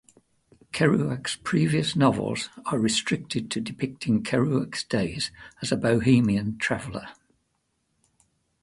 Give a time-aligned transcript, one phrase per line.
[0.73, 5.29] Kerouac's previous novels are restricted to depicting Kerouac's days
[5.61, 7.09] as a bohemian traveller.